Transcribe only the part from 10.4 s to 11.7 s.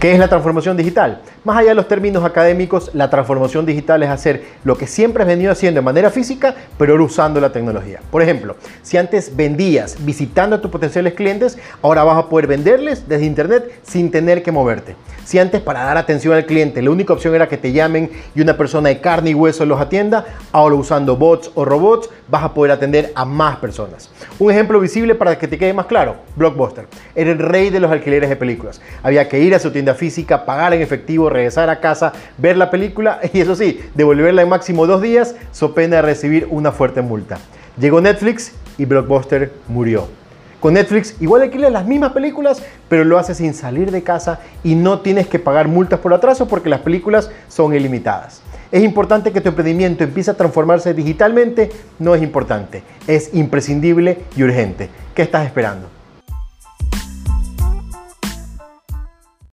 a tus potenciales clientes,